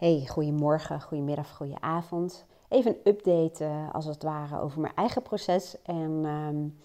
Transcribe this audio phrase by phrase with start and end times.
[0.00, 2.44] Hey, goedemorgen, goedemiddag, goedenavond.
[2.68, 5.76] Even een update uh, als het ware over mijn eigen proces.
[5.82, 6.78] En um,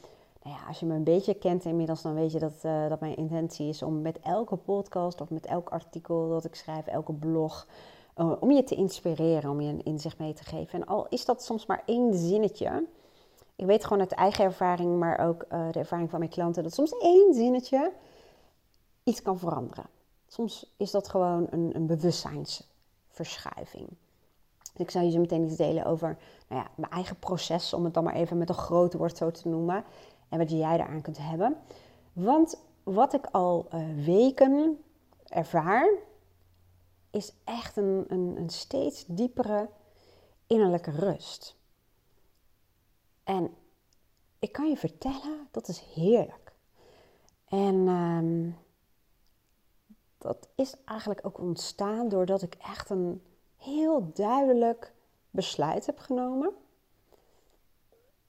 [0.43, 2.99] nou ja, als je me een beetje kent inmiddels, dan weet je dat, uh, dat
[2.99, 7.13] mijn intentie is om met elke podcast of met elk artikel dat ik schrijf, elke
[7.13, 7.67] blog,
[8.17, 10.79] uh, om je te inspireren, om je een inzicht mee te geven.
[10.81, 12.85] En al is dat soms maar één zinnetje.
[13.55, 16.97] Ik weet gewoon uit eigen ervaring, maar ook de ervaring van mijn klanten, dat soms
[16.97, 17.91] één zinnetje
[19.03, 19.85] iets kan veranderen.
[20.27, 21.87] Soms is dat gewoon een, een
[23.15, 23.87] bewustzijnsverschuiving.
[24.73, 27.83] Dus ik zou je zo meteen iets delen over nou ja, mijn eigen proces, om
[27.83, 29.83] het dan maar even met een groot woord zo te noemen.
[30.29, 31.57] En wat jij daaraan kunt hebben.
[32.13, 34.83] Want wat ik al uh, weken
[35.27, 35.89] ervaar,
[37.11, 39.69] is echt een, een, een, steeds diepere
[40.47, 41.55] innerlijke rust.
[43.23, 43.53] En
[44.39, 46.53] ik kan je vertellen, dat is heerlijk.
[47.45, 48.53] En uh,
[50.25, 53.23] dat is eigenlijk ook ontstaan doordat ik echt een
[53.57, 54.93] heel duidelijk
[55.29, 56.53] besluit heb genomen.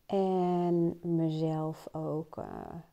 [0.07, 2.45] En mezelf ook uh,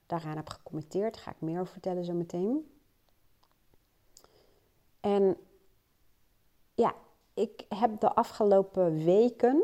[0.06, 1.14] daaraan heb gecommitteerd.
[1.14, 2.72] Daar ga ik meer over vertellen zo meteen.
[5.00, 5.38] En
[6.73, 6.94] ja,
[7.34, 9.64] ik heb de afgelopen weken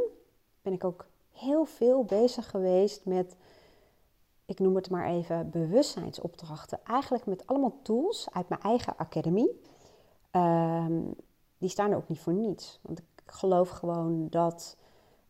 [0.62, 3.36] ben ik ook heel veel bezig geweest met
[4.50, 6.80] ik noem het maar even, bewustzijnsopdrachten.
[6.84, 9.62] Eigenlijk met allemaal tools uit mijn eigen academie.
[10.32, 11.02] Ehm,
[11.58, 12.80] die staan er ook niet voor niets.
[12.82, 14.78] Want ik geloof gewoon dat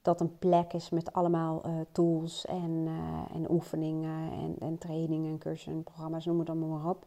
[0.02, 5.32] dat een plek is met allemaal uh, tools en, uh, en oefeningen en, en trainingen
[5.32, 7.06] en cursussen en programma's, noem het allemaal maar op.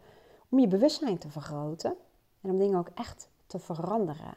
[0.48, 1.96] Om je bewustzijn te vergroten
[2.40, 4.34] en om dingen ook echt te veranderen.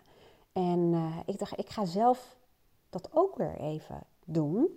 [0.54, 2.38] En uh, ik dacht, ik ga zelf
[2.90, 4.68] dat ook weer even doen.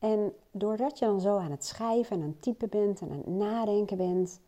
[0.00, 3.16] En doordat je dan zo aan het schrijven en aan het typen bent en aan
[3.16, 4.40] het nadenken bent,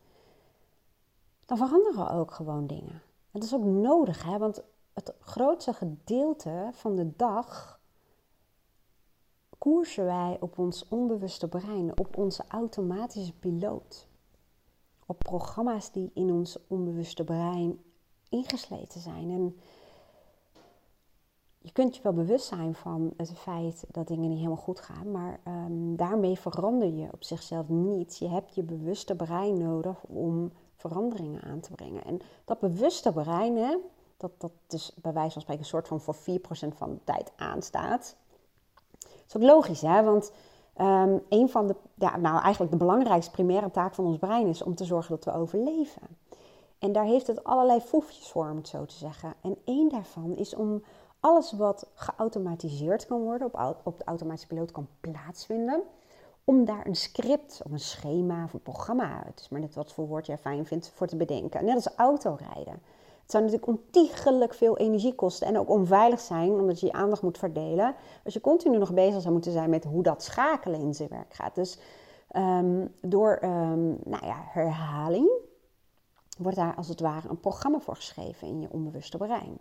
[1.45, 3.01] dan veranderen ook gewoon dingen.
[3.31, 4.37] Het is ook nodig, hè?
[4.37, 7.79] want het grootste gedeelte van de dag
[9.57, 14.07] koersen wij op ons onbewuste brein, op onze automatische piloot.
[15.05, 17.83] Op programma's die in ons onbewuste brein
[18.29, 19.29] ingesleten zijn.
[19.31, 19.59] En
[21.63, 25.11] je kunt je wel bewust zijn van het feit dat dingen niet helemaal goed gaan,
[25.11, 28.19] maar um, daarmee verander je op zichzelf niets.
[28.19, 32.03] Je hebt je bewuste brein nodig om veranderingen aan te brengen.
[32.03, 33.77] En dat bewuste brein, hè,
[34.17, 36.19] dat, dat dus bij wijze van spreken een soort van voor 4%
[36.75, 38.15] van de tijd aanstaat.
[38.99, 40.03] Dat is ook logisch, hè?
[40.03, 40.31] want
[40.81, 44.63] um, een van de, ja, nou eigenlijk de belangrijkste primaire taak van ons brein is
[44.63, 46.01] om te zorgen dat we overleven.
[46.79, 49.33] En daar heeft het allerlei foefjes voor, om het zo te zeggen.
[49.41, 50.83] En één daarvan is om
[51.23, 55.83] alles wat geautomatiseerd kan worden, op, op de automatische piloot kan plaatsvinden,
[56.43, 59.93] om daar een script of een schema of een programma, het is maar net wat
[59.93, 61.65] voor woord jij fijn vindt, voor te bedenken.
[61.65, 62.81] Net als autorijden.
[63.21, 67.21] Het zou natuurlijk ontiegelijk veel energie kosten en ook onveilig zijn, omdat je je aandacht
[67.21, 67.95] moet verdelen.
[68.23, 71.33] Als je continu nog bezig zou moeten zijn met hoe dat schakelen in zijn werk
[71.33, 71.55] gaat.
[71.55, 71.79] Dus
[72.35, 75.29] um, door um, nou ja, herhaling
[76.37, 79.57] wordt daar als het ware een programma voor geschreven in je onbewuste brein.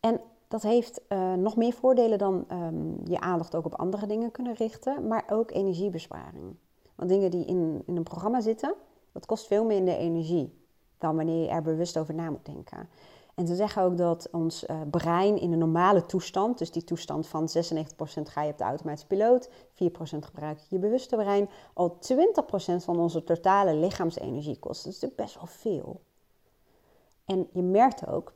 [0.00, 4.30] En dat heeft uh, nog meer voordelen dan um, je aandacht ook op andere dingen
[4.30, 6.56] kunnen richten, maar ook energiebesparing.
[6.94, 8.74] Want dingen die in, in een programma zitten,
[9.12, 10.64] dat kost veel minder energie
[10.98, 12.88] dan wanneer je er bewust over na moet denken.
[13.34, 17.26] En ze zeggen ook dat ons uh, brein in een normale toestand, dus die toestand
[17.26, 17.52] van 96%
[18.22, 19.52] ga je op de automatische piloot, 4%
[20.18, 24.84] gebruik je je bewuste brein, al 20% van onze totale lichaamsenergie kost.
[24.84, 26.00] Dat is natuurlijk best wel veel.
[27.24, 28.32] En je merkt ook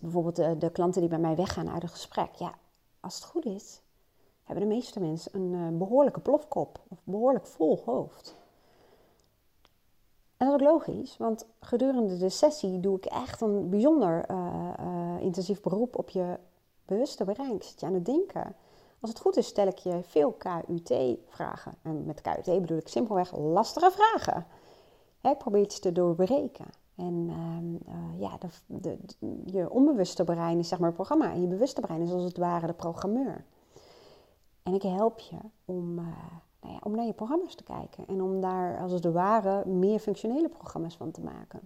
[0.00, 2.34] bijvoorbeeld de, de, klanten die bij mij weggaan uit een gesprek.
[2.34, 2.54] Ja,
[3.00, 3.80] als het goed is,
[4.44, 8.34] hebben de meeste mensen een uh, behoorlijke plofkop of behoorlijk vol hoofd.
[10.36, 15.16] En dat is ook logisch, want gedurende de sessie doe ik echt een bijzonder uh,
[15.20, 16.38] intensief beroep op je
[16.84, 17.54] bewuste brein.
[17.54, 18.56] Ik zit je aan het denken.
[19.00, 21.74] Als het goed is, stel ik je veel KUT-vragen.
[21.82, 24.46] En met KUT bedoel ik simpelweg lastige vragen.
[25.22, 26.79] ik probeer iets te doorbreken.
[27.00, 28.98] En uh, uh, ja, de,
[29.44, 31.32] je onbewuste brein is zeg maar het programma.
[31.32, 33.44] En je bewuste brein is als het ware de programmeur.
[34.62, 36.04] En ik help je om, uh,
[36.60, 38.06] nou ja, om naar je programma's te kijken.
[38.06, 41.60] En om daar als het ware meer functionele programma's van te maken.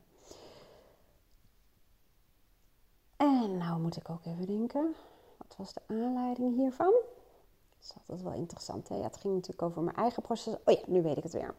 [3.17, 4.95] En nou moet ik ook even denken.
[5.37, 6.93] Wat was de aanleiding hiervan?
[7.69, 8.89] Dat is altijd wel interessant.
[8.89, 8.97] Hè?
[8.97, 10.55] Ja, het ging natuurlijk over mijn eigen proces.
[10.65, 11.55] Oh ja, nu weet ik het weer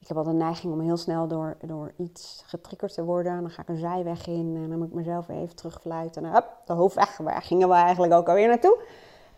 [0.00, 3.40] ik heb altijd een neiging om heel snel door, door iets getriggerd te worden.
[3.40, 6.24] Dan ga ik een zijweg in en dan moet ik mezelf even terugfluiten.
[6.24, 7.16] En hup, de hoofdweg.
[7.16, 8.78] Waar gingen we eigenlijk ook alweer naartoe?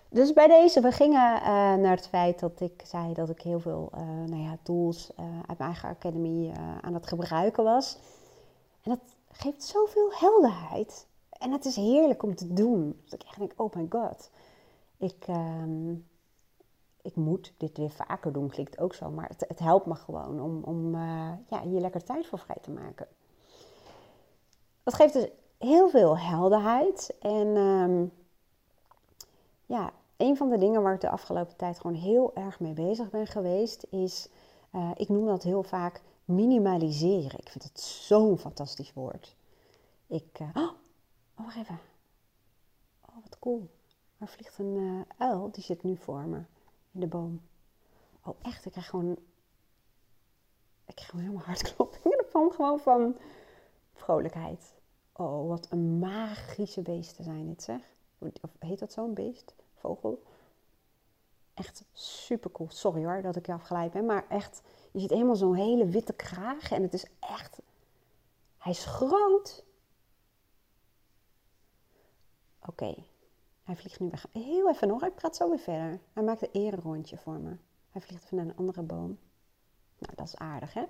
[0.08, 3.60] Dus bij deze, we gingen uh, naar het feit dat ik zei dat ik heel
[3.60, 7.98] veel uh, nou ja, tools uh, uit mijn eigen academie aan het gebruiken was.
[8.82, 9.00] En dat
[9.32, 11.06] geeft zoveel helderheid.
[11.30, 13.00] En het is heerlijk om te doen.
[13.04, 14.30] Dat ik echt denk, oh my god.
[14.96, 15.94] Ik, ehm,
[17.02, 19.10] ik moet dit weer vaker doen, klinkt ook zo.
[19.10, 22.58] Maar het, het helpt me gewoon om, om uh, ja, hier lekker tijd voor vrij
[22.62, 23.08] te maken.
[24.82, 25.28] Dat geeft dus
[25.58, 27.14] heel veel helderheid.
[27.20, 28.04] En ehm,
[29.66, 33.10] ja, een van de dingen waar ik de afgelopen tijd gewoon heel erg mee bezig
[33.10, 34.28] ben geweest, is,
[34.74, 37.38] uh, ik noem dat heel vaak minimaliseren.
[37.38, 39.36] Ik vind het zo'n fantastisch woord.
[40.06, 40.70] Ik, uh, oh,
[41.34, 41.78] wacht even.
[43.08, 43.68] Oh, wat cool.
[44.18, 46.42] Er vliegt een uil, die zit nu voor me
[46.92, 47.40] in de boom.
[48.24, 49.10] Oh, echt, ik krijg gewoon,
[50.84, 53.16] ik krijg gewoon helemaal hartkloppingen ervan, gewoon van
[53.94, 54.74] vrolijkheid.
[55.12, 57.80] Oh, wat een magische beesten zijn dit, zeg.
[58.18, 59.54] Of heet dat zo'n beest?
[59.74, 60.22] Vogel?
[61.54, 62.70] Echt super cool.
[62.70, 64.62] Sorry hoor dat ik je afgeleid ben, maar echt,
[64.92, 67.60] je ziet helemaal zo'n hele witte kraag en het is echt,
[68.58, 69.64] hij is groot.
[72.66, 72.94] Oké,
[73.72, 74.26] hij vliegt nu weg.
[74.32, 76.00] Heel even nog, ik praat zo weer verder.
[76.12, 77.56] Hij maakt een erenrondje voor me.
[77.90, 79.18] Hij vliegt even naar een andere boom.
[79.98, 80.82] Nou, dat is aardig, hè?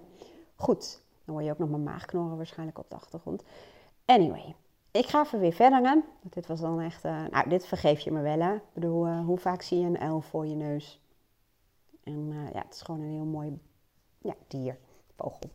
[0.57, 3.43] Goed, dan hoor je ook nog mijn maagknorren waarschijnlijk op de achtergrond.
[4.05, 4.55] Anyway,
[4.91, 5.91] ik ga even weer verder.
[5.91, 6.01] Hè?
[6.23, 7.05] Dit was dan echt...
[7.05, 8.55] Uh, nou, dit vergeef je me wel, hè?
[8.55, 11.01] Ik bedoel, uh, hoe vaak zie je een uil voor je neus?
[12.03, 13.59] En uh, ja, het is gewoon een heel mooi
[14.19, 14.79] ja, dier,
[15.17, 15.51] vogel.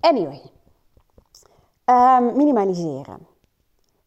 [0.00, 0.42] Anyway,
[1.84, 3.26] um, minimaliseren.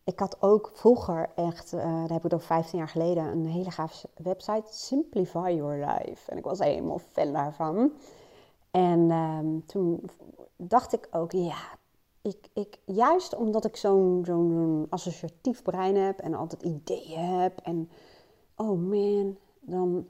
[0.09, 3.71] Ik had ook vroeger echt, uh, daar heb ik over 15 jaar geleden, een hele
[3.71, 6.31] gaaf website, Simplify Your Life.
[6.31, 7.91] En ik was helemaal fan daarvan.
[8.71, 10.09] En um, toen
[10.56, 11.57] dacht ik ook, ja,
[12.21, 17.89] ik, ik, juist omdat ik zo'n zo'n associatief brein heb en altijd ideeën heb en
[18.56, 20.07] oh man, dan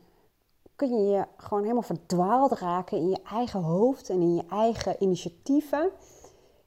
[0.76, 4.96] kun je je gewoon helemaal verdwaald raken in je eigen hoofd en in je eigen
[5.00, 5.92] initiatieven.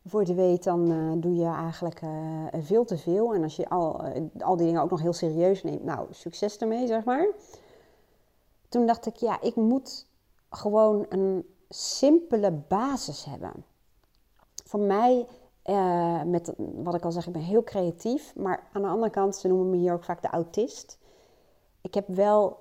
[0.06, 2.10] Voor je weet, dan uh, doe je eigenlijk uh,
[2.58, 3.34] veel te veel.
[3.34, 6.56] En als je al, uh, al die dingen ook nog heel serieus neemt, nou, succes
[6.56, 7.26] ermee, zeg maar.
[8.69, 10.06] Toen dacht ik, ja, ik moet
[10.50, 13.52] gewoon een simpele basis hebben.
[14.64, 15.26] Voor mij,
[16.26, 18.34] met wat ik al zeg, ik ben heel creatief.
[18.37, 20.98] Maar aan de andere kant, ze noemen me hier ook vaak de autist.
[21.81, 22.58] Ik heb wel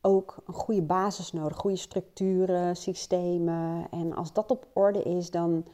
[0.00, 3.86] ook een goede basis nodig, goede structuren, systemen.
[3.90, 5.64] En als dat op orde is, dan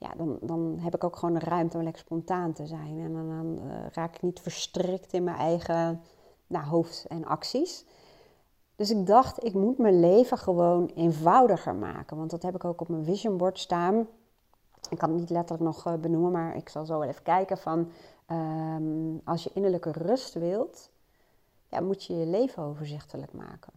[0.00, 3.00] ja, dan, dan heb ik ook gewoon de ruimte om lekker spontaan te zijn.
[3.00, 6.00] En dan, dan uh, raak ik niet verstrikt in mijn eigen
[6.46, 7.84] nou, hoofd en acties.
[8.76, 12.16] Dus ik dacht, ik moet mijn leven gewoon eenvoudiger maken.
[12.16, 14.06] Want dat heb ik ook op mijn vision board staan.
[14.90, 17.58] Ik kan het niet letterlijk nog uh, benoemen, maar ik zal zo wel even kijken
[17.58, 17.90] van...
[18.32, 20.90] Um, als je innerlijke rust wilt,
[21.68, 23.72] ja, moet je je leven overzichtelijk maken.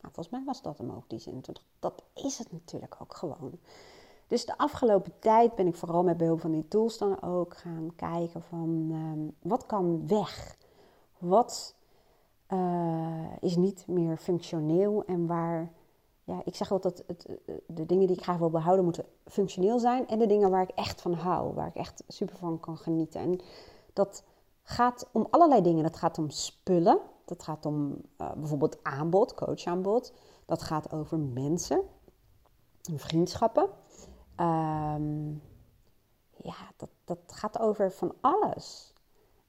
[0.00, 1.44] Nou, volgens mij was dat hem ook, die zin.
[1.78, 3.58] Dat is het natuurlijk ook gewoon.
[4.34, 7.92] Dus de afgelopen tijd ben ik vooral met behulp van die tools dan ook gaan
[7.96, 10.56] kijken van um, wat kan weg?
[11.18, 11.74] Wat
[12.52, 15.72] uh, is niet meer functioneel en waar,
[16.24, 17.26] ja, ik zeg altijd, het,
[17.66, 20.74] de dingen die ik graag wil behouden moeten functioneel zijn en de dingen waar ik
[20.74, 23.20] echt van hou, waar ik echt super van kan genieten.
[23.20, 23.40] En
[23.92, 24.24] dat
[24.62, 25.82] gaat om allerlei dingen.
[25.82, 30.12] Dat gaat om spullen, dat gaat om uh, bijvoorbeeld aanbod, coachaanbod.
[30.44, 31.80] Dat gaat over mensen,
[32.94, 33.68] vriendschappen.
[34.40, 35.42] Um,
[36.36, 38.92] ja, dat, dat gaat over van alles.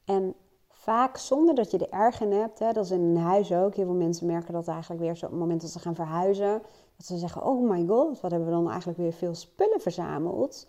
[0.06, 0.36] En
[0.68, 3.76] vaak zonder dat je er erg in hebt, hè, dat is in een huis ook.
[3.76, 6.62] Heel veel mensen merken dat eigenlijk weer zo op het moment dat ze gaan verhuizen.
[6.98, 10.68] Dat ze zeggen, oh my god, wat hebben we dan eigenlijk weer veel spullen verzameld.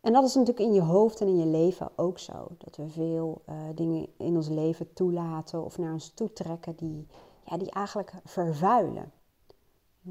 [0.00, 2.46] En dat is natuurlijk in je hoofd en in je leven ook zo.
[2.58, 7.06] Dat we veel uh, dingen in ons leven toelaten of naar ons toe trekken die,
[7.44, 9.12] ja, die eigenlijk vervuilen.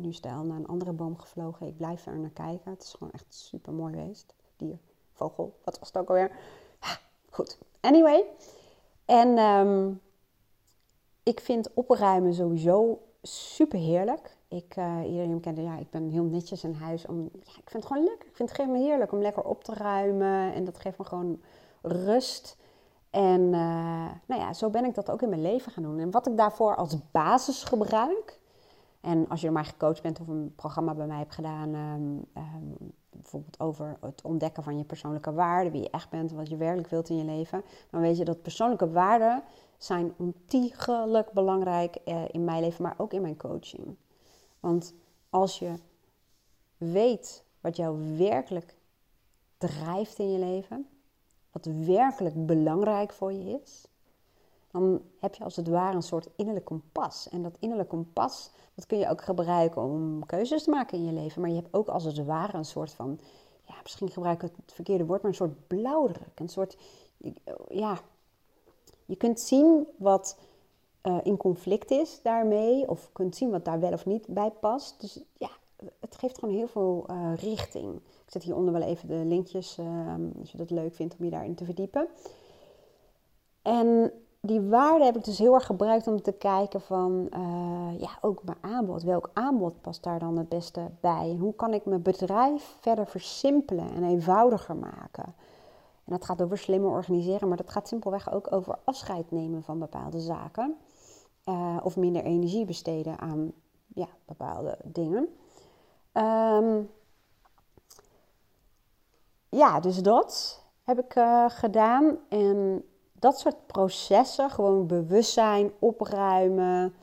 [0.02, 1.68] Nu is naar een andere boom gevlogen.
[1.68, 2.72] Ik blijf er naar kijken.
[2.72, 4.34] Het is gewoon echt super mooi geweest.
[4.56, 4.78] Dier,
[5.12, 6.32] vogel, wat was het ook alweer?
[7.30, 8.26] goed, anyway.
[9.06, 10.02] En um,
[11.24, 14.38] ik vind opruimen sowieso super heerlijk.
[14.48, 17.06] Ik, uh, iedereen kent, ja, ik ben heel netjes in huis.
[17.06, 18.28] Om, ja, ik vind het gewoon lekker.
[18.28, 20.54] Ik vind het gewoon heerlijk om lekker op te ruimen.
[20.54, 21.42] En dat geeft me gewoon
[21.82, 22.58] rust.
[23.10, 26.00] En uh, nou ja, zo ben ik dat ook in mijn leven gaan doen.
[26.00, 28.40] En wat ik daarvoor als basis gebruik,
[29.02, 32.26] en als je door mij gecoacht bent of een programma bij mij hebt gedaan, um,
[32.38, 36.58] um, bijvoorbeeld over het ontdekken van je persoonlijke waarden, wie je echt bent, wat je
[36.58, 39.44] werkelijk wilt in je leven, dan weet je dat persoonlijke waarden
[39.78, 43.96] zijn ontiegelijk belangrijk uh, in mijn leven, maar ook in mijn coaching.
[44.60, 44.94] Want
[45.30, 45.74] als je
[46.78, 48.76] weet wat jou werkelijk
[49.58, 50.88] drijft in je leven,
[51.52, 53.88] wat werkelijk belangrijk voor je is,
[54.72, 57.30] dan heb je als het ware een soort innerlijk kompas.
[57.30, 61.12] En dat innerlijk kompas, dat kun je ook gebruiken om keuzes te maken in je
[61.12, 61.42] leven.
[61.42, 63.20] Maar je hebt ook als het ware een soort van,
[63.64, 66.40] ja, misschien gebruik ik het verkeerde woord, maar een soort blauwdruk.
[66.40, 66.78] Een soort,
[67.70, 68.00] ja,
[69.06, 70.38] je kunt zien wat
[71.04, 75.02] uh, in conflict is daarmee, of kunt zien wat daar wel of niet bij past.
[75.02, 75.50] Dus ja,
[76.00, 77.96] het geeft gewoon heel veel uh, richting.
[77.96, 81.32] Ik zet hieronder wel even de linkjes, uh, als je dat leuk vindt om je
[81.32, 82.08] daarin te verdiepen.
[83.62, 84.12] En
[84.48, 88.44] die waarde heb ik dus heel erg gebruikt om te kijken van, uh, ja, ook
[88.44, 89.04] mijn aanbod.
[89.04, 91.30] Welk aanbod past daar dan het beste bij?
[91.30, 95.26] En hoe kan ik mijn bedrijf verder versimpelen en eenvoudiger maken?
[96.04, 99.80] En dat gaat over slimmer organiseren, maar dat gaat simpelweg ook over afscheid nemen van
[99.80, 100.76] bepaalde zaken.
[101.46, 103.52] Uh, of minder energie besteden aan
[103.88, 105.28] ja, bepaalde dingen.
[106.14, 106.90] Um,
[109.50, 112.18] ja, dus dat heb ik uh, gedaan.
[112.30, 112.84] En
[113.20, 116.94] dat soort processen, gewoon bewustzijn, opruimen,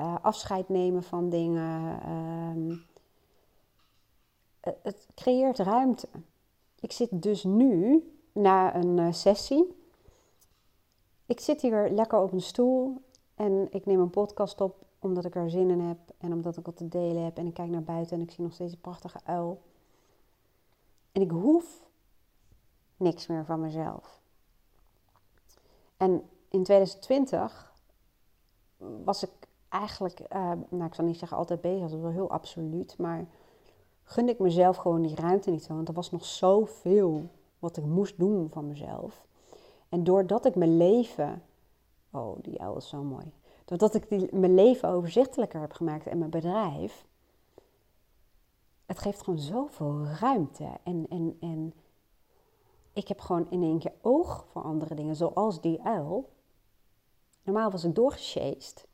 [0.00, 2.00] uh, afscheid nemen van dingen.
[2.10, 2.86] Um,
[4.60, 6.08] het creëert ruimte.
[6.80, 9.76] Ik zit dus nu na een uh, sessie.
[11.26, 13.02] Ik zit hier lekker op een stoel
[13.34, 16.66] en ik neem een podcast op omdat ik er zin in heb en omdat ik
[16.66, 17.38] wat te delen heb.
[17.38, 19.62] En ik kijk naar buiten en ik zie nog steeds een prachtige uil.
[21.12, 21.82] En ik hoef
[22.96, 24.17] niks meer van mezelf.
[25.98, 27.72] En in 2020
[29.04, 29.30] was ik
[29.68, 33.26] eigenlijk, uh, nou ik zal niet zeggen altijd bezig, dat was wel heel absoluut, maar
[34.04, 35.74] gunde ik mezelf gewoon die ruimte niet zo.
[35.74, 37.28] Want er was nog zoveel
[37.58, 39.26] wat ik moest doen van mezelf.
[39.88, 41.42] En doordat ik mijn leven,
[42.10, 43.32] oh die uil is zo mooi,
[43.64, 47.06] doordat ik die, mijn leven overzichtelijker heb gemaakt en mijn bedrijf,
[48.86, 50.68] het geeft gewoon zoveel ruimte.
[50.82, 51.74] En, en, en
[52.92, 56.32] ik heb gewoon in één keer oog voor andere dingen, zoals die uil.
[57.42, 58.88] Normaal was ik doorgesjeest.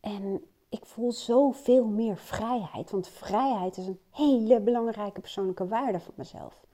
[0.00, 2.90] En ik voel zoveel meer vrijheid.
[2.90, 6.66] Want vrijheid is een hele belangrijke persoonlijke waarde voor mezelf.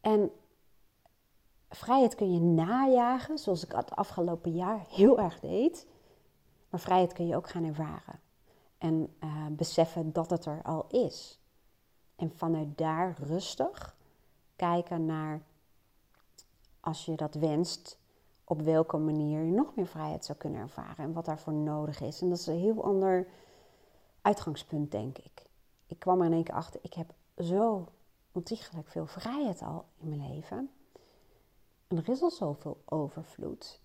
[0.00, 0.30] En
[1.68, 5.86] vrijheid kun je najagen, zoals ik het afgelopen jaar heel erg deed.
[6.70, 8.20] Maar vrijheid kun je ook gaan ervaren.
[8.78, 11.40] En uh, beseffen dat het er al is.
[12.16, 13.96] En vanuit daar rustig
[14.58, 15.42] kijken naar,
[16.80, 17.98] als je dat wenst,
[18.44, 22.20] op welke manier je nog meer vrijheid zou kunnen ervaren en wat daarvoor nodig is.
[22.20, 23.28] En dat is een heel ander
[24.22, 25.46] uitgangspunt, denk ik.
[25.86, 27.86] Ik kwam er in één keer achter, ik heb zo
[28.32, 30.70] ontiegelijk veel vrijheid al in mijn leven.
[31.86, 33.80] En er is al zoveel overvloed.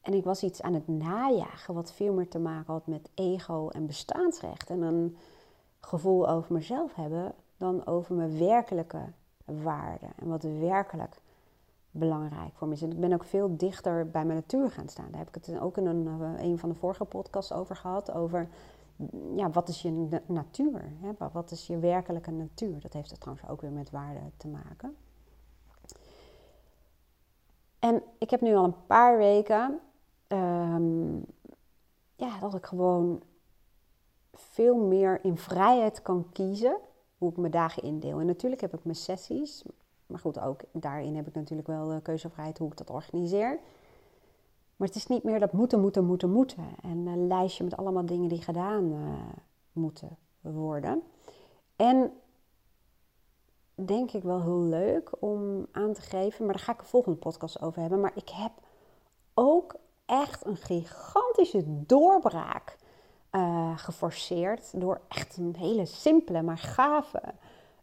[0.00, 3.68] En ik was iets aan het najagen wat veel meer te maken had met ego
[3.68, 4.70] en bestaansrecht.
[4.70, 5.16] En een
[5.80, 9.00] gevoel over mezelf hebben dan over mijn werkelijke
[9.44, 10.10] waarden.
[10.16, 11.20] En wat werkelijk
[11.90, 12.82] belangrijk voor me is.
[12.82, 15.10] En ik ben ook veel dichter bij mijn natuur gaan staan.
[15.10, 18.12] Daar heb ik het ook in een, eh, een van de vorige podcasts over gehad.
[18.12, 18.48] Over
[19.36, 20.92] ja, wat is je natuur?
[21.00, 21.28] Hè?
[21.32, 22.80] Wat is je werkelijke natuur?
[22.80, 24.96] Dat heeft het trouwens ook weer met waarden te maken.
[27.78, 29.80] En ik heb nu al een paar weken
[30.28, 31.24] um,
[32.16, 33.22] ja, dat ik gewoon
[34.34, 36.76] veel meer in vrijheid kan kiezen
[37.18, 38.20] hoe ik mijn dagen indeel.
[38.20, 39.62] En natuurlijk heb ik mijn sessies,
[40.06, 43.58] maar goed, ook daarin heb ik natuurlijk wel de keuzevrijheid hoe ik dat organiseer.
[44.76, 46.64] Maar het is niet meer dat moeten, moeten, moeten, moeten.
[46.82, 48.98] En een lijstje met allemaal dingen die gedaan uh,
[49.72, 51.02] moeten worden.
[51.76, 52.12] En
[53.74, 57.18] denk ik wel heel leuk om aan te geven, maar daar ga ik een volgende
[57.18, 58.00] podcast over hebben.
[58.00, 58.52] Maar ik heb
[59.34, 59.74] ook
[60.06, 62.76] echt een gigantische doorbraak
[63.32, 67.20] uh, geforceerd door echt een hele simpele, maar gave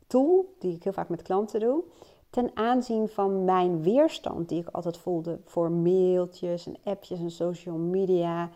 [0.08, 1.84] tool, die ik heel vaak met klanten doe,
[2.30, 7.78] ten aanzien van mijn weerstand die ik altijd voelde voor mailtjes en appjes en social
[7.78, 8.50] media.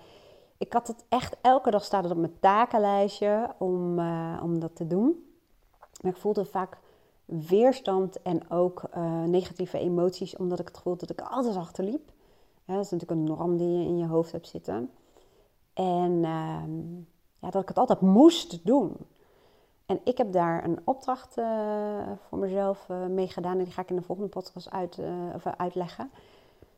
[0.57, 4.75] Ik had het echt elke dag staat het op mijn takenlijstje om, uh, om dat
[4.75, 5.27] te doen.
[6.01, 6.77] Maar ik voelde vaak
[7.25, 12.11] weerstand en ook uh, negatieve emoties, omdat ik het gevoel dat ik altijd achterliep.
[12.65, 14.91] Ja, dat is natuurlijk een norm die je in je hoofd hebt zitten.
[15.79, 16.63] En uh,
[17.39, 18.97] ja, dat ik het altijd moest doen.
[19.85, 23.57] En ik heb daar een opdracht uh, voor mezelf uh, mee gedaan.
[23.57, 26.11] En die ga ik in de volgende podcast uit, uh, of uitleggen.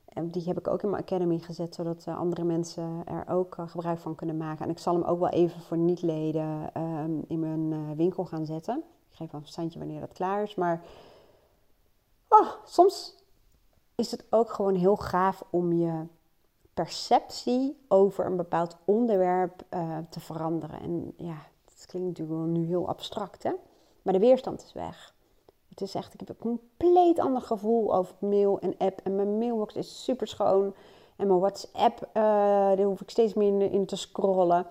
[0.05, 3.99] En die heb ik ook in mijn academy gezet, zodat andere mensen er ook gebruik
[3.99, 4.65] van kunnen maken.
[4.65, 8.83] En ik zal hem ook wel even voor niet-leden ehm, in mijn winkel gaan zetten.
[9.09, 10.55] Ik geef een standje wanneer dat klaar is.
[10.55, 10.83] Maar
[12.27, 13.15] oh, soms
[13.95, 16.05] is het ook gewoon heel gaaf om je
[16.73, 20.79] perceptie over een bepaald onderwerp uh, te veranderen.
[20.81, 23.51] En ja, dat klinkt natuurlijk wel nu heel abstract, hè?
[24.01, 25.13] Maar de weerstand is weg.
[25.69, 28.99] Het is echt, ik heb een compleet ander gevoel over mail en app.
[29.03, 30.73] En mijn mailbox is super schoon.
[31.15, 34.65] En mijn WhatsApp, uh, daar hoef ik steeds meer in, te scrollen.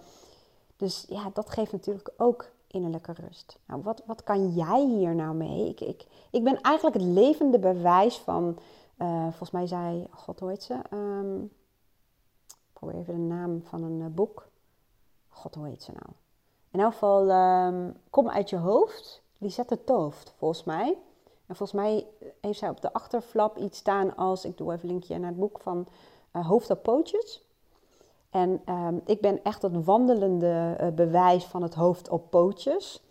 [0.77, 3.59] Dus ja, dat geeft natuurlijk ook innerlijke rust.
[3.67, 5.69] Nou, wat, wat kan jij hier nou mee?
[5.69, 8.59] Ik, ik, ik ben eigenlijk het levende bewijs van,
[8.99, 10.75] uh, volgens mij zei, god hoe ze?
[10.75, 11.51] Ik
[12.81, 14.49] probeer even de naam van een uh, boek.
[15.29, 16.07] God hoe heet ze nou?
[16.71, 19.23] In elk geval, um, kom uit je hoofd.
[19.39, 20.99] Lisette Tooft, volgens mij.
[21.47, 22.07] En volgens mij
[22.41, 25.39] heeft zij op de achterflap iets staan als, ik doe even een linkje naar het
[25.39, 25.87] boek van
[26.33, 27.49] uh, Hoofd op Pootjes.
[28.31, 33.03] En um, ik ben echt het wandelende bewijs van het hoofd op pootjes.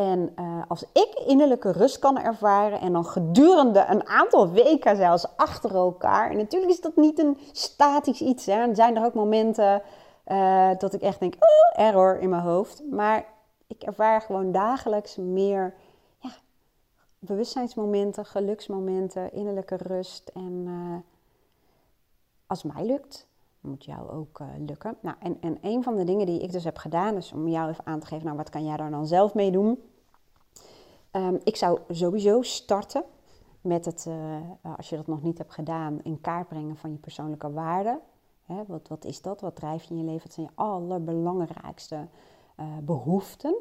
[0.00, 5.36] En uh, als ik innerlijke rust kan ervaren en dan gedurende een aantal weken zelfs
[5.36, 6.30] achter elkaar.
[6.30, 8.46] En natuurlijk is dat niet een statisch iets.
[8.46, 8.52] Hè.
[8.52, 9.82] Er zijn er ook momenten
[10.26, 12.82] uh, dat ik echt denk, oh, error in mijn hoofd.
[12.90, 13.24] Maar
[13.66, 15.74] ik ervaar gewoon dagelijks meer
[16.18, 16.30] ja,
[17.18, 20.30] bewustzijnsmomenten, geluksmomenten, innerlijke rust.
[20.34, 20.68] En
[22.46, 23.26] als het mij lukt,
[23.60, 24.96] moet jou ook uh, lukken.
[25.00, 27.70] Nou, en, en een van de dingen die ik dus heb gedaan, is om jou
[27.70, 29.78] even aan te geven, nou wat kan jij daar dan zelf mee doen?
[31.12, 33.04] Um, ik zou sowieso starten
[33.60, 36.96] met het, uh, als je dat nog niet hebt gedaan, in kaart brengen van je
[36.96, 38.00] persoonlijke waarden.
[38.66, 39.40] Wat, wat is dat?
[39.40, 40.22] Wat drijf je in je leven?
[40.22, 42.08] Wat zijn je allerbelangrijkste
[42.60, 43.56] uh, behoeften?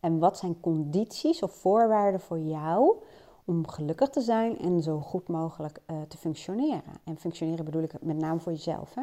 [0.00, 2.96] En wat zijn condities of voorwaarden voor jou
[3.44, 6.82] om gelukkig te zijn en zo goed mogelijk te functioneren?
[7.04, 8.94] En functioneren bedoel ik met name voor jezelf.
[8.94, 9.02] Hè?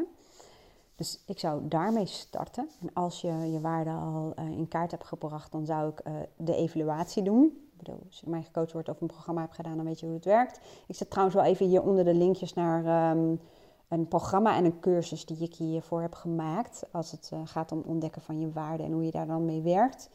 [0.96, 2.70] Dus ik zou daarmee starten.
[2.82, 6.04] En als je je waarde al in kaart hebt gebracht, dan zou ik
[6.36, 7.71] de evaluatie doen.
[7.90, 10.26] Als je mij gecoacht wordt of een programma hebt gedaan, dan weet je hoe het
[10.26, 10.60] werkt.
[10.88, 13.40] Ik zet trouwens wel even hier onder de linkjes naar um,
[13.88, 16.86] een programma en een cursus die ik hiervoor heb gemaakt.
[16.92, 19.62] Als het uh, gaat om ontdekken van je waarde en hoe je daar dan mee
[19.62, 20.10] werkt.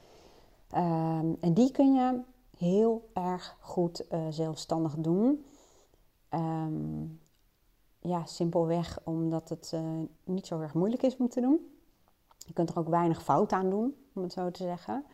[0.75, 2.20] Um, en die kun je
[2.56, 5.44] heel erg goed zelfstandig doen.
[6.30, 7.20] Um,
[7.99, 9.80] ja, simpelweg omdat het uh,
[10.25, 11.76] niet zo erg moeilijk is om te doen.
[12.38, 15.04] Je kunt er ook weinig fout aan doen, om het zo te zeggen.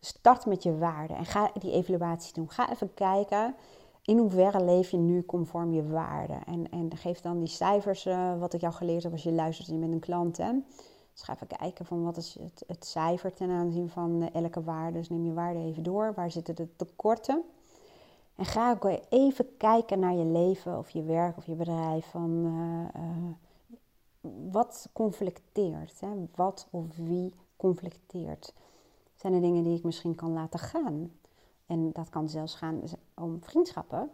[0.00, 2.50] Start met je waarden en ga die evaluatie doen.
[2.50, 3.54] Ga even kijken
[4.08, 6.44] in hoeverre leef je nu conform je waarden.
[6.44, 9.68] En, en geef dan die cijfers, uh, wat ik jou geleerd heb als je luistert
[9.68, 10.36] en je bent een klant.
[10.36, 10.52] Hè.
[11.12, 14.62] Dus ga even kijken van wat is het, het cijfer ten aanzien van uh, elke
[14.62, 14.98] waarde.
[14.98, 16.12] Dus neem je waarde even door.
[16.14, 17.42] Waar zitten de tekorten?
[18.36, 22.06] En ga ook even kijken naar je leven of je werk of je bedrijf.
[22.06, 23.00] Van, uh,
[24.52, 26.00] wat conflicteert?
[26.00, 26.08] Hè?
[26.34, 28.54] Wat of wie conflicteert?
[29.18, 31.12] Zijn er dingen die ik misschien kan laten gaan?
[31.66, 32.82] En dat kan zelfs gaan
[33.14, 34.10] om vriendschappen.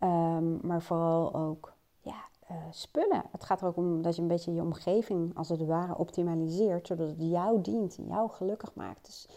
[0.00, 3.22] Um, maar vooral ook ja, uh, spullen.
[3.30, 6.86] Het gaat er ook om dat je een beetje je omgeving als het ware optimaliseert.
[6.86, 9.06] Zodat het jou dient en jou gelukkig maakt.
[9.06, 9.28] Dus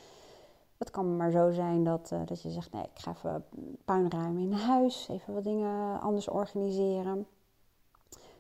[0.78, 3.46] het kan maar zo zijn dat, uh, dat je zegt, nee, ik ga even
[3.86, 7.28] puinruimen in huis, even wat dingen anders organiseren.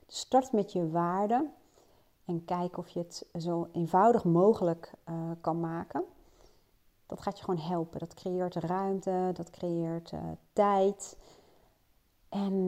[0.06, 1.52] Dus start met je waarden
[2.26, 6.04] en kijk of je het zo eenvoudig mogelijk uh, kan maken.
[7.08, 8.00] Dat gaat je gewoon helpen.
[8.00, 10.20] Dat creëert ruimte, dat creëert uh,
[10.54, 11.18] tijd.
[12.30, 12.68] En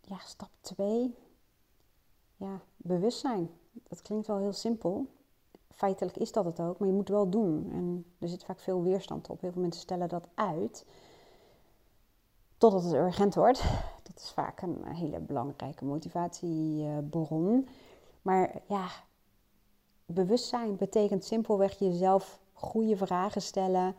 [0.00, 1.14] ja, stap 2,
[2.36, 3.50] ja, bewustzijn.
[3.88, 5.06] Dat klinkt wel heel simpel,
[5.76, 7.70] feitelijk is dat het ook, maar je moet wel doen.
[7.72, 9.40] En er zit vaak veel weerstand op.
[9.40, 10.86] Heel veel mensen stellen dat uit
[12.58, 13.62] totdat het urgent wordt.
[14.02, 17.68] Dat is vaak een hele belangrijke motivatiebron.
[18.22, 18.88] Maar ja,
[20.06, 23.94] bewustzijn betekent simpelweg jezelf goede vragen stellen.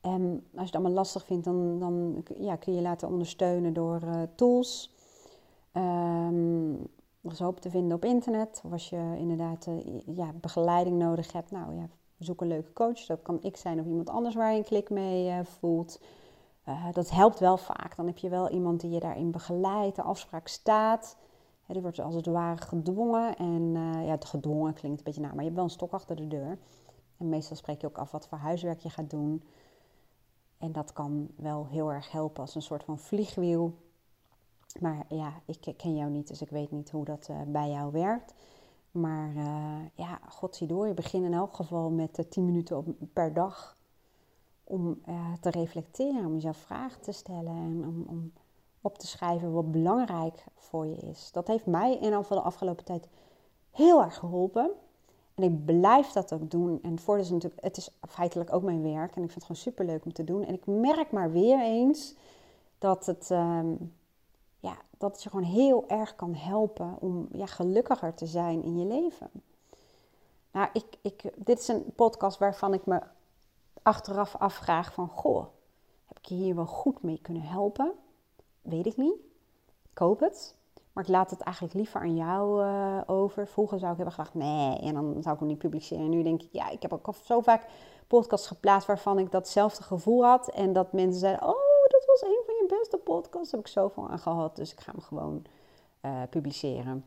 [0.00, 4.02] En als je het allemaal lastig vindt, dan, dan ja, kun je laten ondersteunen door
[4.04, 4.94] uh, tools.
[5.72, 6.72] Um,
[7.20, 8.60] er is hoop te vinden op internet.
[8.64, 11.88] Of als je inderdaad uh, ja, begeleiding nodig hebt, nou ja,
[12.18, 13.06] zoek een leuke coach.
[13.06, 16.00] Dat kan ik zijn of iemand anders waar je een klik mee uh, voelt.
[16.92, 17.96] Dat helpt wel vaak.
[17.96, 19.96] Dan heb je wel iemand die je daarin begeleidt.
[19.96, 21.16] De afspraak staat.
[21.66, 23.36] Die wordt als het ware gedwongen.
[23.36, 23.72] En
[24.04, 26.28] ja, het gedwongen klinkt een beetje na, maar je hebt wel een stok achter de
[26.28, 26.58] deur.
[27.18, 29.42] En meestal spreek je ook af wat voor huiswerk je gaat doen.
[30.58, 33.74] En dat kan wel heel erg helpen als een soort van vliegwiel
[34.80, 37.92] maar ja, ik ken jou niet, dus ik weet niet hoe dat uh, bij jou
[37.92, 38.34] werkt.
[38.90, 40.86] Maar uh, ja, god zie door.
[40.86, 43.76] Je begint in elk geval met uh, 10 minuten per dag
[44.64, 48.32] om uh, te reflecteren, om jezelf vragen te stellen en om, om,
[48.80, 51.32] op te schrijven wat belangrijk voor je is.
[51.32, 53.08] Dat heeft mij in ieder geval de afgelopen tijd
[53.70, 54.70] heel erg geholpen.
[55.36, 56.78] En ik blijf dat ook doen.
[56.82, 59.16] En voor is natuurlijk, het is feitelijk ook mijn werk.
[59.16, 60.44] En ik vind het gewoon super leuk om te doen.
[60.44, 62.14] En ik merk maar weer eens
[62.78, 63.30] dat het.
[63.30, 63.94] Um,
[64.60, 68.78] ja, dat het je gewoon heel erg kan helpen om ja, gelukkiger te zijn in
[68.78, 69.30] je leven.
[70.50, 73.00] Nou, ik, ik, dit is een podcast waarvan ik me
[73.82, 75.08] achteraf afvraag van...
[75.08, 75.46] Goh,
[76.06, 77.92] heb ik je hier wel goed mee kunnen helpen?
[78.62, 79.14] Weet ik niet.
[79.92, 80.55] Ik het.
[80.96, 83.46] Maar ik laat het eigenlijk liever aan jou uh, over.
[83.46, 86.04] Vroeger zou ik hebben gedacht, nee, en dan zou ik hem niet publiceren.
[86.04, 87.66] En nu denk ik, ja, ik heb ook zo vaak
[88.06, 90.48] podcasts geplaatst waarvan ik datzelfde gevoel had.
[90.48, 93.50] En dat mensen zeiden, oh, dat was een van je beste podcasts.
[93.50, 95.44] Daar heb ik zoveel aan gehad, dus ik ga hem gewoon
[96.02, 97.04] uh, publiceren.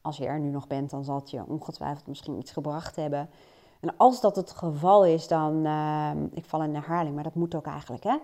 [0.00, 3.30] Als je er nu nog bent, dan zal het je ongetwijfeld misschien iets gebracht hebben.
[3.80, 7.54] En als dat het geval is, dan, uh, ik val in herhaling, maar dat moet
[7.54, 8.16] ook eigenlijk, hè.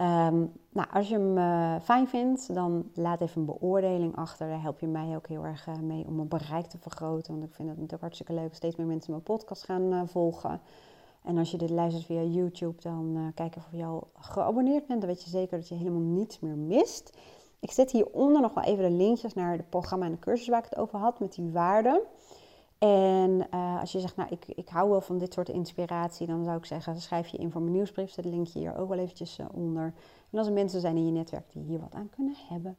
[0.00, 4.48] Um, nou, als je hem uh, fijn vindt, dan laat even een beoordeling achter.
[4.48, 7.32] Daar help je mij ook heel erg uh, mee om mijn bereik te vergroten.
[7.32, 8.54] Want ik vind het natuurlijk hartstikke leuk.
[8.54, 10.60] Steeds meer mensen mijn podcast gaan uh, volgen.
[11.22, 15.00] En als je dit luistert via YouTube, dan kijk of je al geabonneerd bent.
[15.00, 17.16] Dan weet je zeker dat je helemaal niets meer mist.
[17.58, 20.58] Ik zet hieronder nog wel even de linkjes naar het programma en de cursus waar
[20.58, 22.00] ik het over had met die waarden.
[22.80, 26.44] En uh, als je zegt, nou, ik, ik hou wel van dit soort inspiratie, dan
[26.44, 28.10] zou ik zeggen, schrijf je in voor mijn nieuwsbrief.
[28.10, 29.94] Zet het linkje hier ook wel eventjes uh, onder.
[30.30, 32.76] En als er mensen zijn in je netwerk die hier wat aan kunnen hebben,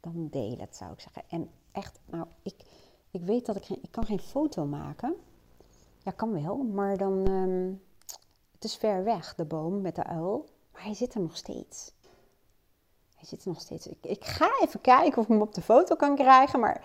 [0.00, 1.22] dan deel het, zou ik zeggen.
[1.28, 2.54] En echt, nou, ik,
[3.10, 5.14] ik weet dat ik geen, ik kan geen foto maken.
[5.98, 7.82] Ja, kan wel, maar dan, um,
[8.52, 10.48] het is ver weg, de boom met de uil.
[10.72, 11.92] Maar hij zit er nog steeds.
[13.14, 13.86] Hij zit er nog steeds.
[13.86, 16.84] Ik, ik ga even kijken of ik hem op de foto kan krijgen, maar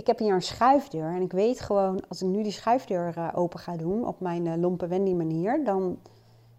[0.00, 3.28] ik heb hier een schuifdeur en ik weet gewoon, als ik nu die schuifdeur uh,
[3.34, 5.98] open ga doen op mijn uh, lompe Wendy manier, dan,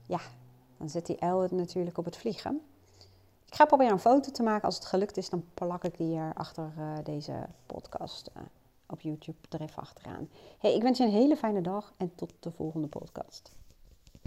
[0.08, 0.20] ja,
[0.78, 2.62] dan zet die uil het natuurlijk op het vliegen.
[3.46, 4.66] Ik ga proberen een foto te maken.
[4.66, 8.32] Als het gelukt is, dan plak ik die hier achter uh, deze podcast
[8.88, 10.30] op YouTube er even achteraan.
[10.60, 13.52] Hey, ik wens je een hele fijne dag en tot de volgende podcast.